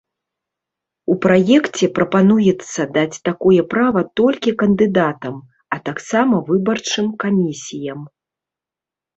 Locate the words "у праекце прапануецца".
1.15-2.81